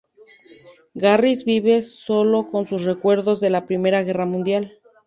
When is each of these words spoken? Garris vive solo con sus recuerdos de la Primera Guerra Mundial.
Garris 0.95 1.43
vive 1.45 1.83
solo 1.83 2.49
con 2.49 2.65
sus 2.65 2.85
recuerdos 2.85 3.39
de 3.39 3.51
la 3.51 3.67
Primera 3.67 4.01
Guerra 4.01 4.25
Mundial. 4.25 4.79